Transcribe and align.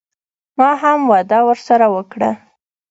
ما 0.57 0.69
هم 0.81 0.99
وعده 1.11 1.39
ورسره 1.47 1.87
وکړه. 1.95 2.31